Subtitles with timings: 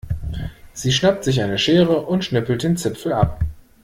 [0.73, 3.39] Sie schnappt sich eine Schere und schnippelt den Zipfel ab.